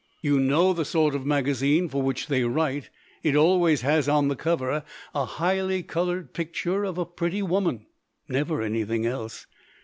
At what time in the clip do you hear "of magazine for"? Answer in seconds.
1.13-2.01